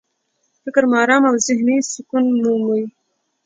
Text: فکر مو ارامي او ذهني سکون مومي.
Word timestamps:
فکر 0.63 0.83
مو 0.89 0.95
ارامي 1.03 1.27
او 1.29 1.35
ذهني 1.47 1.77
سکون 1.91 2.25
مومي. 2.41 2.83